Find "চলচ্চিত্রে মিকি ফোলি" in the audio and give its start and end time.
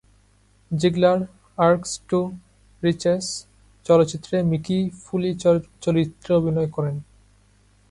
3.85-5.31